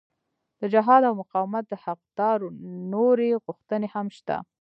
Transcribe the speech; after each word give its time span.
د 0.59 0.61
جهاد 0.73 1.01
او 1.09 1.13
مقاومت 1.21 1.63
د 1.67 1.73
حقدارو 1.83 2.47
نورې 2.93 3.29
غوښتنې 3.45 3.87
هم 3.95 4.07
شته. 4.17 4.35